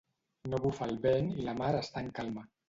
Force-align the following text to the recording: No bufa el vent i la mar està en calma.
No 0.53 0.59
bufa 0.63 0.87
el 0.93 0.97
vent 1.03 1.29
i 1.35 1.45
la 1.51 1.55
mar 1.61 1.69
està 1.83 2.05
en 2.07 2.11
calma. 2.23 2.49